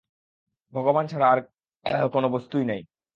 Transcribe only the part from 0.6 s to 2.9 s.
ভগবান ছাড়া আর কোন বস্তুই নাই।